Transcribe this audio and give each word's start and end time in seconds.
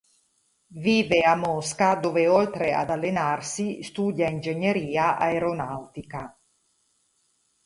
Vive 0.81 1.19
a 1.19 1.35
Mosca 1.35 1.93
dove 1.93 2.27
oltre 2.27 2.73
ad 2.73 2.89
allenarsi 2.89 3.83
studia 3.83 4.27
ingegneria 4.29 5.15
aeronautica. 5.19 6.35